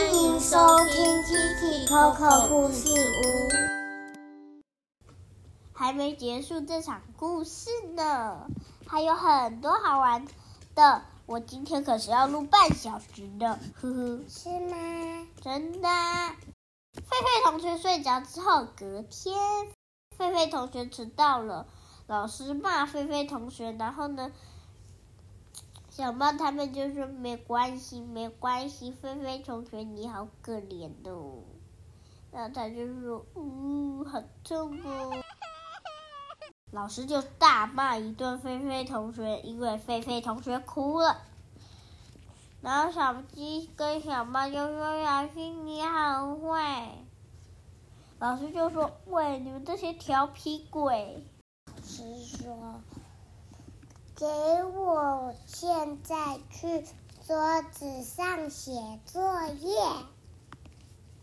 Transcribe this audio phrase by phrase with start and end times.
[0.00, 0.56] 欢迎收
[0.86, 3.50] 听 Kiki Coco 故事屋。
[5.74, 8.46] 还没结束这场故事呢，
[8.86, 10.26] 还有很多好玩
[10.74, 11.02] 的。
[11.26, 14.20] 我今天可是要录半小时的，呵呵。
[14.26, 15.26] 是吗？
[15.42, 15.88] 真的。
[15.90, 16.32] 狒
[16.96, 19.36] 狒同学睡着之后，隔天，
[20.18, 21.66] 狒狒同学迟到了，
[22.06, 24.32] 老师骂狒狒同学，然后呢？
[26.00, 31.42] 小猫他们就说没关系，没关系，菲菲同学你好可怜哦。
[32.32, 35.22] 然后他就说，呜，好痛哦。
[36.70, 41.18] 老师就大骂一顿菲菲同学，因为菲菲同学哭了。
[42.62, 46.96] 然后小鸡跟小猫就说：“小新你好坏。”
[48.18, 51.22] 老师就说：“喂，你们这些调皮鬼。”
[51.68, 52.80] 老师说。
[54.20, 54.26] 给
[54.64, 56.84] 我现在去
[57.26, 59.80] 桌子上写作业。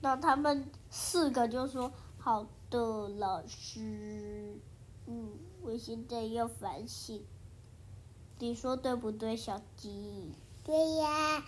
[0.00, 4.58] 那他们四个就说：“好的，老师。”
[5.06, 5.30] 嗯，
[5.62, 7.24] 我现在要反省。
[8.40, 10.32] 你说对不对，小鸡？
[10.64, 11.44] 对呀。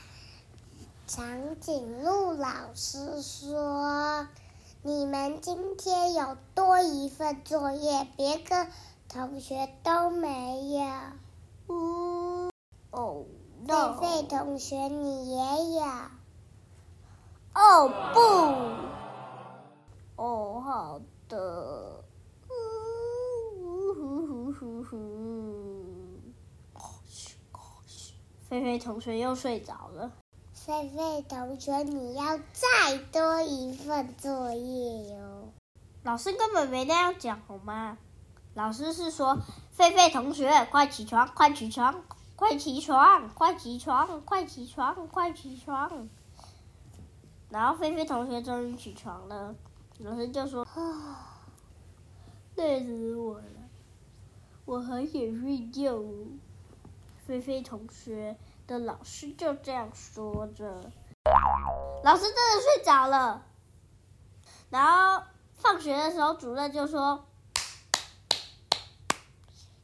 [1.09, 4.29] 长颈鹿老师说
[4.83, 8.69] ：“你们今天有多一份作业，别个
[9.09, 10.85] 同学都没有。”
[11.67, 12.51] 哦，
[13.67, 15.37] 狒狒同学，你也
[15.79, 15.85] 有？
[17.55, 17.89] 哦
[20.17, 22.05] 不，哦好的。
[22.49, 24.95] 呼呼呼呼呼，
[28.51, 30.13] 狒狒同学又睡着了。
[30.55, 35.53] 狒狒同学，你要再多一份作业哟。
[36.03, 37.99] 老师根本没那样讲，好吗？
[38.55, 39.39] 老师是说
[39.75, 42.03] ：“狒狒同学，快起床，快起床，
[42.37, 46.09] 快起床，快起床，快起床，快起床。”
[47.49, 49.55] 然后狒狒同学终于起床了，
[50.01, 51.41] 老师就说：“啊，
[52.57, 53.45] 累死我了，
[54.67, 55.99] 我很想睡觉。”
[57.27, 60.91] 菲菲同学的老师就这样说着。
[62.05, 63.47] 老师真的睡着了。
[64.69, 65.25] 然后
[65.55, 67.25] 放学的时候，主任就说。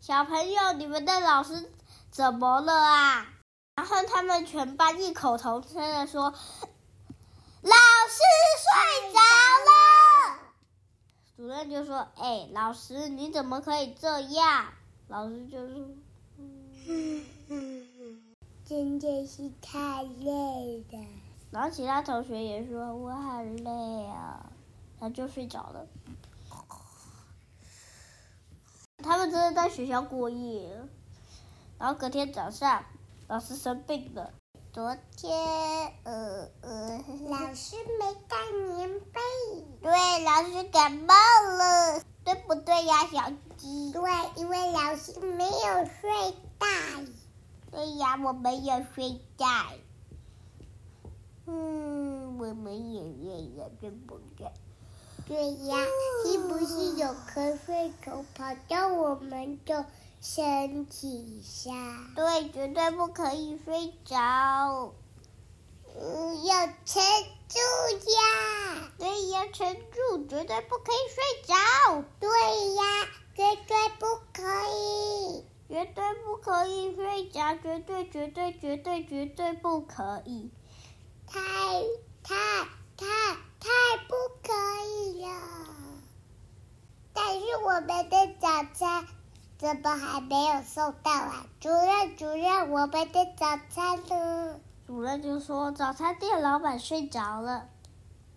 [0.08, 1.70] 小朋友，你们的老师
[2.10, 3.28] 怎么了啊？
[3.76, 6.30] 然后他们全班异口同声的说
[7.60, 7.76] ：“老
[8.08, 8.22] 师
[8.64, 9.18] 睡着
[9.68, 10.38] 了。”
[11.36, 14.72] 主任就说：“哎，老师你怎么可以这样？”
[15.08, 15.86] 老师就说
[16.88, 17.26] ：“嗯
[18.64, 21.04] 真的是太累了。”
[21.52, 24.46] 然后其他同学也说：“我好累啊。”
[24.98, 25.86] 他就睡着了。
[29.00, 30.68] 他们真的在学校过夜，
[31.78, 32.84] 然后隔天早上，
[33.28, 34.32] 老师生病了。
[34.72, 35.32] 昨天，
[36.02, 38.36] 呃呃，老师没带
[38.74, 39.20] 棉被。
[39.80, 43.92] 对，老师感冒了，对不对呀，小鸡？
[43.92, 44.02] 对，
[44.34, 46.66] 因为老师没有睡袋。
[47.70, 49.46] 对呀，我没有睡袋。
[51.46, 54.50] 嗯，我们也累了，对不对？
[55.28, 55.76] 对呀，
[56.24, 59.84] 是不是有瞌睡虫跑到我们的
[60.22, 62.14] 身体上？
[62.14, 64.94] 对，绝对不可以睡着，
[66.00, 67.02] 嗯，要撑
[67.46, 67.58] 住
[68.10, 68.90] 呀！
[68.98, 72.04] 对，呀撑住，绝对不可以睡着。
[72.18, 72.82] 对呀，
[73.36, 74.42] 绝对不可
[74.74, 80.50] 以，绝对不可以睡着，绝对绝对绝对绝对不可以，
[81.26, 81.40] 太
[82.22, 82.34] 太
[82.96, 83.06] 太。
[83.36, 84.52] 太不可
[84.86, 85.30] 以了！
[87.12, 89.06] 但是我们的早餐
[89.58, 91.46] 怎么还没有送到啊？
[91.60, 94.60] 主任，主任，我们的早餐呢？
[94.86, 97.68] 主任就说早餐店老板睡着了。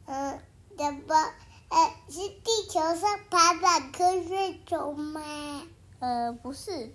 [0.06, 0.40] 嗯，
[0.78, 1.16] 怎么？
[1.70, 5.22] 呃，是地球上爬满瞌睡虫吗？
[6.00, 6.94] 呃，不是，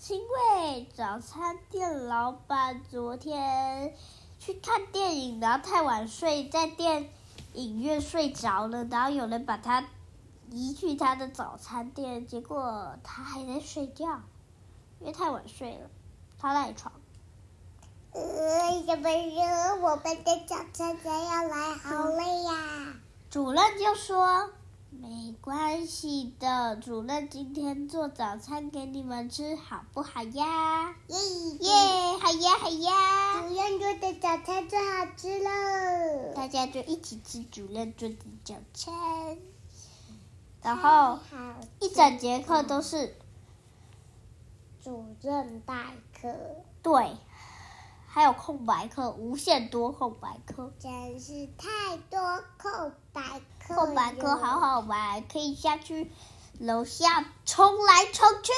[0.00, 3.94] 是因为早餐店老板昨天
[4.40, 7.12] 去看电影，然后太晚睡，在店。
[7.56, 9.82] 影院睡着了，然后有人把他
[10.50, 14.04] 移去他的早餐店，结果他还在睡觉，
[15.00, 15.90] 因为太晚睡了，
[16.38, 16.92] 他赖床。
[18.12, 18.20] 呃，
[18.86, 21.74] 什么时候我们的早餐才要来？
[21.74, 22.94] 好累呀！
[23.30, 24.50] 主任就说
[24.90, 31.18] ：“没关系的，主任今天做早餐给你们吃，好不好呀？”耶
[31.60, 31.70] 耶，
[32.20, 33.40] 好呀好呀！
[33.42, 39.38] 主任做的早餐最好吃了，大家就一起吃主任做的早餐，
[40.62, 41.18] 然后
[41.80, 43.16] 一整节课都是
[44.82, 45.74] 主任代
[46.20, 46.28] 课。
[46.82, 47.16] 对。
[48.08, 50.72] 还有空白课，无限多空白课。
[50.78, 52.18] 真是太多
[52.56, 56.10] 空白课，空白课好好玩，可以下去
[56.58, 58.52] 楼下冲来冲去。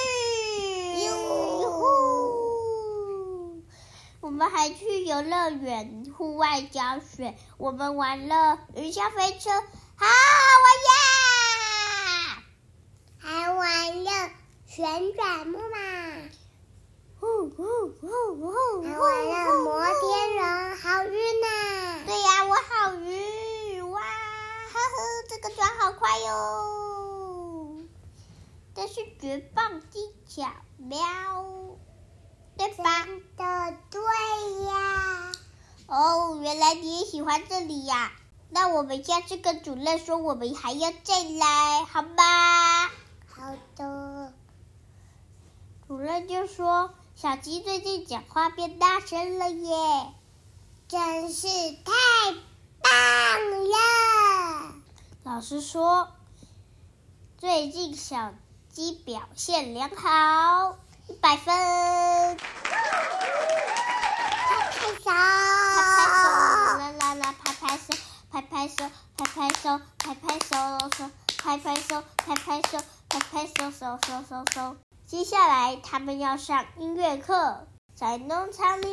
[1.05, 3.63] 哟呼！
[4.21, 10.11] 我们还去游乐园户外教学，我们玩了云霄飞车，好好
[10.65, 10.93] 玩呀！
[13.19, 14.11] 还玩了
[14.67, 15.79] 旋转木马，
[17.19, 17.65] 呼呼
[18.01, 18.07] 呼
[18.37, 18.83] 呼！
[18.83, 21.47] 还玩了摩天轮，好晕呐！
[22.07, 23.38] 对呀，我好晕
[25.41, 27.77] 这个转好快哟！
[28.75, 30.99] 这是绝棒技巧，喵，
[32.57, 33.07] 对吧？
[33.37, 34.03] 的对
[34.65, 35.31] 呀，
[35.87, 38.11] 哦，原来你也喜欢这里呀？
[38.51, 42.89] 那我们下次跟主任说，我们还要再来，好吧？
[43.29, 44.33] 好的，
[45.87, 50.13] 主任就说，小鸡最近讲话变大声了耶。
[50.89, 51.93] 真是太
[52.81, 54.08] 棒了！
[55.29, 56.09] 老师说，
[57.37, 58.33] 最近小
[58.71, 61.55] 鸡表现良好，一百分。
[61.55, 62.39] 拍
[64.71, 66.25] 拍手，拍拍手，
[66.79, 67.93] 啦啦啦，拍拍手，
[68.31, 70.57] 拍拍手，拍拍手，拍拍手
[70.97, 72.79] 手，拍拍手，拍拍手，
[73.11, 74.77] 拍拍手手手手手。
[75.05, 78.89] 接下来他们要上音乐课，在农场里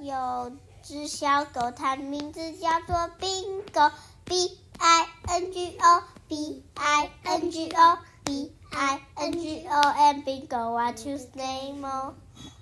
[0.00, 0.50] 有
[0.82, 11.18] 只小狗，它名字叫做 Bingo，B I N G O，B I N G O，B I N G O，and Bingo，what's your
[11.34, 11.86] name？
[11.86, 12.14] 哦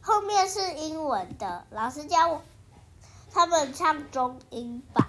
[0.04, 2.42] 后面是英文的，老师教我。
[3.32, 5.06] 他们唱中英版。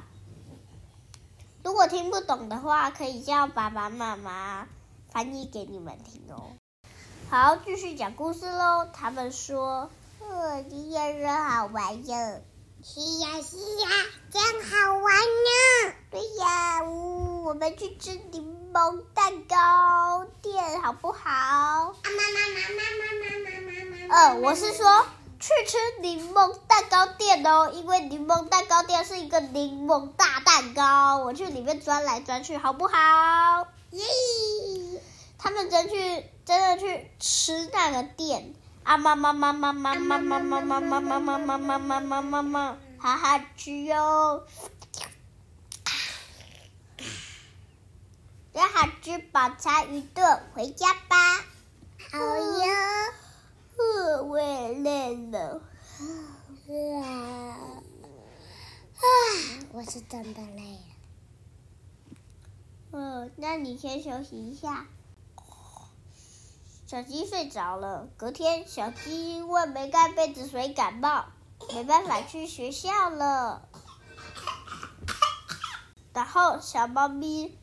[1.64, 4.68] 如果听不懂的话，可以叫爸爸妈妈
[5.10, 6.52] 翻译给你们听哦。
[7.30, 8.88] 好，继续讲故事喽。
[8.94, 9.90] 他们说
[10.22, 12.42] ：“呃，今天真好玩哟。
[12.84, 13.90] 是呀是呀，
[14.30, 15.83] 真好玩呢！”
[17.54, 21.20] 我们去吃柠檬蛋糕店好不好？
[21.22, 24.16] 啊妈妈妈妈妈妈妈妈妈。
[24.16, 25.06] 呃，我是说
[25.40, 33.68] 去吃柠檬蛋糕店哦，因为柠檬蛋糕店是一个柠檬大蛋糕，我去里面钻来钻去，好不好？
[33.92, 34.04] 耶！
[35.38, 38.98] 他们真去真的去吃那个店啊！
[38.98, 44.42] 妈妈妈妈妈妈妈妈妈妈妈妈妈妈妈妈妈妈，好好吃哟！
[48.54, 51.18] 要好吃饱餐一顿，回家吧。
[52.12, 53.14] 好呀。
[53.76, 55.62] 呃，我也累了。
[56.70, 56.72] 啊
[58.96, 59.04] 啊！
[59.72, 60.80] 我是真的累了。
[62.92, 64.86] 嗯，那你先休息一下。
[66.86, 68.08] 小鸡睡着了。
[68.18, 71.26] 隔天，小鸡因为没盖被子，所以感冒，
[71.74, 73.68] 没办法去学校了。
[76.14, 77.58] 然后，小猫咪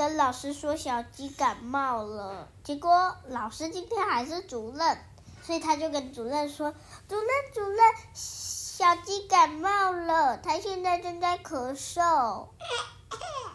[0.00, 2.48] 跟老师说小鸡感冒了。
[2.64, 4.98] 结果，老师今天还是主任，
[5.42, 6.72] 所以他就跟主任说
[7.06, 7.78] ：“主任，主任，
[8.14, 12.46] 小鸡感冒了，它现在正在咳嗽。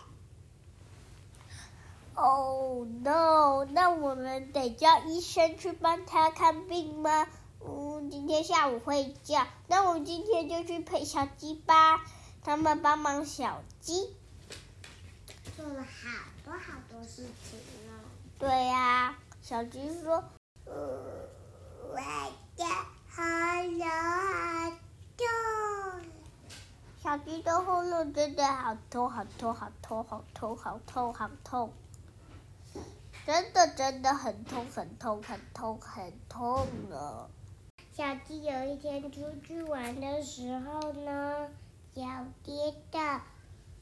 [2.14, 3.66] ”Oh no！
[3.72, 7.26] 那我们得叫医生去帮他看病吗？
[7.68, 9.48] 嗯，今天下午会叫。
[9.68, 12.06] 那我们今天就去陪小鸡吧，
[12.44, 14.14] 他们帮忙小鸡。
[15.58, 15.88] 做的好
[16.46, 18.00] 多好多事情呢。
[18.38, 20.24] 对呀、小鸡说
[20.66, 21.28] 呃，
[21.90, 21.96] 我
[22.56, 22.64] 的
[23.10, 23.24] 喉
[23.72, 24.70] 咙好
[25.18, 25.26] 痛。
[27.02, 31.74] 小鸡的喉咙真的好痛，好痛，好痛，好痛，好痛，好痛，
[33.26, 37.30] 真的真的很痛，很痛，很痛，很痛了。
[37.92, 41.50] 小鸡有一天出去玩的时候呢，
[41.94, 42.04] 脚
[42.44, 43.22] 跌倒，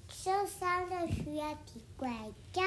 [0.08, 2.12] 受伤了，需要提拐
[2.52, 2.66] 杖。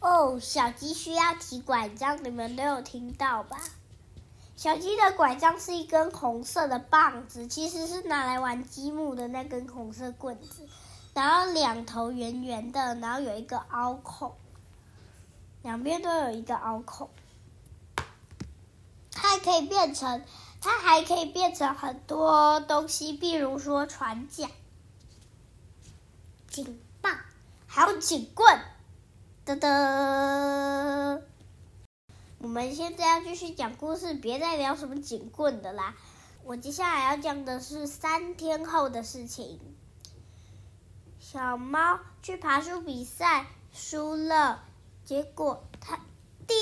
[0.00, 3.58] 哦，小鸡需要提拐杖，你们都有听到吧？
[4.56, 10.68] 小鸡的拐杖是一根红色的棒子，其实是拿来玩积木的那根红色棍子，
[11.14, 14.34] 然后两头圆圆的，然后有一个凹孔，
[15.62, 17.08] 两边都有一个凹孔。
[19.10, 20.22] 它还可以变成，
[20.60, 24.50] 它还可以变成很多东西，比如说船桨，
[26.50, 26.78] 警
[27.78, 28.58] 还有警棍。
[29.46, 31.22] 噔噔，
[32.38, 35.94] 我们现在要继续讲故事，别再聊什么警棍的啦。
[36.42, 39.60] 我接下来要讲的是三天后的事情。
[41.20, 44.64] 小猫去爬树比赛输了，
[45.04, 46.00] 结果它
[46.48, 46.58] 掉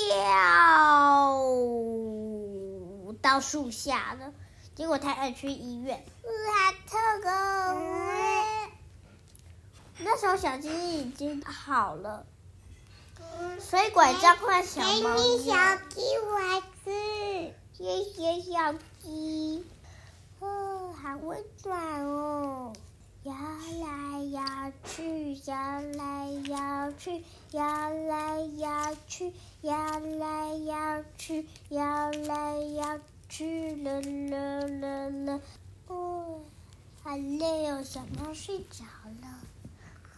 [3.23, 4.35] 到树下了。
[4.75, 6.05] 结果它要去医院。
[6.27, 6.99] 好痛
[7.31, 8.46] 哦！
[9.99, 10.69] 那时候小鸡
[11.01, 12.25] 已经好了，
[13.59, 15.55] 所以拐杖换小猫给你小。
[15.89, 16.01] 鸡
[16.31, 19.65] 玩具，谢谢小鸡。
[20.39, 22.73] 哦，好温暖哦！
[23.23, 35.41] 摇来摇去，摇来摇去，摇来摇去，摇来摇去，摇来摇去，啦啦啦啦。
[35.87, 36.41] 哦，
[37.03, 38.85] 好累哦，小猫睡着
[39.23, 39.27] 了。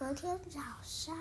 [0.00, 1.14] 隔天早上，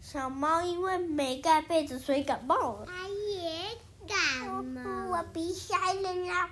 [0.00, 2.86] 小猫因为没盖被子，所以感冒了。
[2.86, 3.78] 它也
[4.08, 5.06] 感冒。
[5.06, 6.50] 我鼻塞了啦，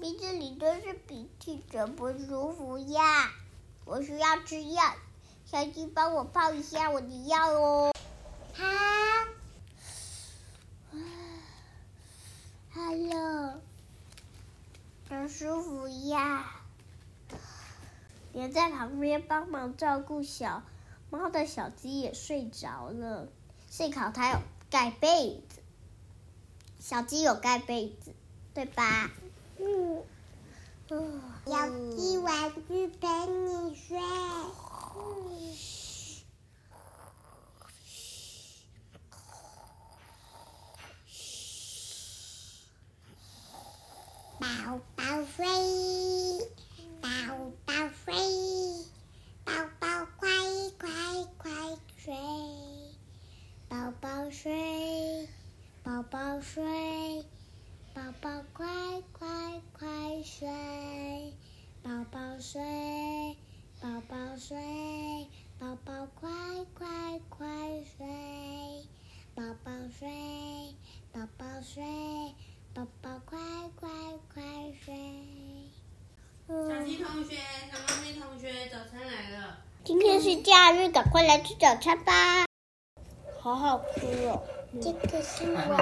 [0.00, 3.30] 鼻子里都是鼻涕，怎不舒服呀！
[3.84, 4.82] 我需要吃药，
[5.46, 7.94] 小鸡帮我泡一下我的药哦。
[8.52, 8.64] 好。
[12.74, 13.60] Hello，
[15.08, 16.56] 很舒服呀。
[18.32, 20.62] 连在旁边帮忙照顾小
[21.10, 23.28] 猫的小鸡也睡着了。
[23.68, 24.38] 幸好它有
[24.70, 25.60] 盖被子，
[26.78, 28.12] 小鸡有盖被子，
[28.54, 29.10] 对吧？
[29.58, 30.02] 嗯，
[30.88, 33.98] 嗯小鸡玩具陪你睡。
[44.40, 45.04] 宝宝
[45.36, 45.44] 睡，
[47.02, 47.08] 宝
[47.66, 47.72] 宝
[48.04, 48.14] 睡，
[49.44, 50.28] 宝宝快
[50.78, 50.88] 快
[51.36, 51.50] 快
[51.96, 52.14] 睡，
[53.68, 55.28] 宝宝睡，
[55.82, 57.24] 宝宝睡，
[57.92, 58.66] 宝宝快
[59.12, 60.48] 快快睡，
[61.82, 63.36] 宝宝睡，
[63.80, 66.30] 宝宝睡，宝宝快
[66.74, 67.46] 快快
[67.98, 68.86] 睡，
[69.34, 70.74] 宝宝睡，
[71.12, 71.84] 宝宝睡，
[72.72, 73.38] 宝宝快
[73.76, 73.90] 快
[74.32, 74.42] 快
[74.84, 74.94] 睡。
[76.46, 77.38] 小鸡同学、
[77.72, 79.58] 小猫咪同学，早餐来了。
[79.82, 82.46] 今天是假日，赶快来吃早餐吧！
[83.40, 84.40] 好好吃哦。
[84.80, 85.76] 这个是我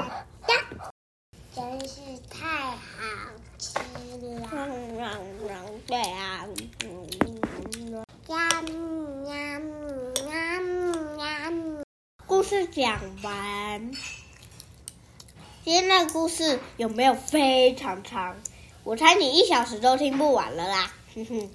[0.47, 0.55] 的，
[1.55, 2.79] 真是太好
[3.59, 4.49] 吃了。
[4.53, 6.47] 嗯嗯嗯，对啊。
[12.27, 13.93] 故事讲完，
[15.63, 18.35] 今天的故事有没有非常长？
[18.83, 21.51] 我猜你一小时都听不完了啦，哼哼。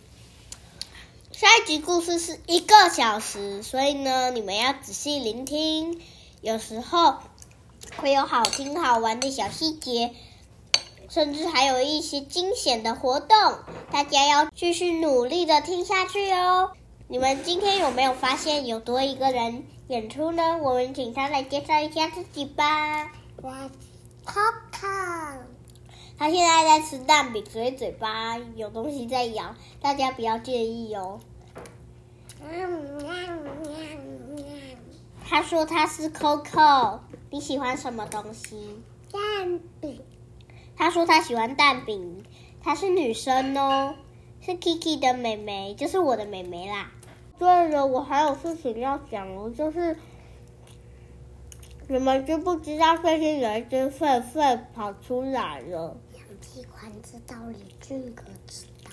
[1.31, 6.01] 下一集故事是一个小时，所以呢，你们要仔细聆听，
[6.41, 7.15] 有时候
[7.97, 10.13] 会有好听好玩的小细节，
[11.09, 13.37] 甚至还有一些惊险的活动，
[13.91, 16.71] 大家要继续努力的听下去哦。
[17.07, 20.57] 你们今天有没有发现有多一个人演出呢？
[20.61, 23.11] 我们请他来介绍一下自己吧。
[23.41, 23.51] 我
[24.25, 25.39] Coco，
[26.23, 31.19] 他现在在吃蛋饼，所以嘴巴有东西在咬，大家不要介意哦。
[35.25, 36.99] 他说他是 Coco，
[37.29, 38.81] 你喜欢什么东西？
[39.11, 40.01] 蛋饼，
[40.77, 42.23] 他说他喜欢蛋饼，
[42.63, 43.93] 她是女生哦，
[44.39, 46.89] 是 Kiki 的妹妹，就是我的妹妹啦。
[47.37, 49.97] 对了，我还有事情要讲哦，就是
[51.89, 55.97] 你们知不知道最近有一只狒狒跑出来了？
[56.43, 58.91] 喜欢知道，李俊哥知道。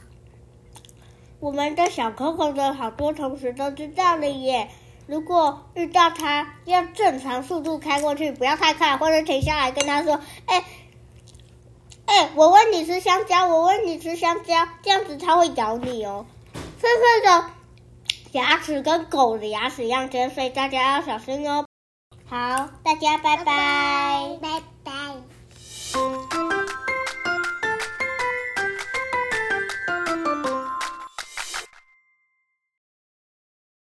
[1.40, 4.70] 我们的小 Coco 的好多同学都知道了耶。
[5.06, 10.64] 如果遇到它，要正常速度开过去，不要太快，或者停下来跟他说：“哎、
[12.06, 16.26] 哎、我问你吃香蕉，我问你吃香蕉，这样子它会咬你哦。”
[16.80, 17.50] 狒狒的
[18.32, 21.66] 牙齿跟狗的牙齿一样尖，所以大家要小心哦。
[22.26, 24.69] 好，大家拜拜拜拜。